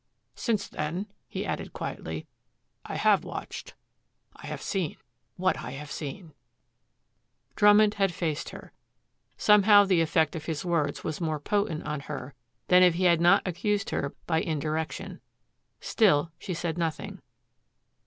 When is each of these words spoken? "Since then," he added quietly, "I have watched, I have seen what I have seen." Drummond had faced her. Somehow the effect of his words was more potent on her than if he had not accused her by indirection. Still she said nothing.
"Since 0.33 0.67
then," 0.67 1.11
he 1.27 1.45
added 1.45 1.73
quietly, 1.73 2.25
"I 2.83 2.95
have 2.95 3.23
watched, 3.23 3.75
I 4.35 4.47
have 4.47 4.59
seen 4.59 4.97
what 5.35 5.59
I 5.59 5.73
have 5.73 5.91
seen." 5.91 6.33
Drummond 7.55 7.93
had 7.93 8.11
faced 8.11 8.49
her. 8.49 8.73
Somehow 9.37 9.85
the 9.85 10.01
effect 10.01 10.35
of 10.35 10.45
his 10.45 10.65
words 10.65 11.03
was 11.03 11.21
more 11.21 11.39
potent 11.39 11.83
on 11.85 11.99
her 11.99 12.33
than 12.67 12.81
if 12.81 12.95
he 12.95 13.03
had 13.03 13.21
not 13.21 13.47
accused 13.47 13.91
her 13.91 14.15
by 14.25 14.41
indirection. 14.41 15.21
Still 15.81 16.31
she 16.39 16.55
said 16.55 16.79
nothing. 16.79 17.21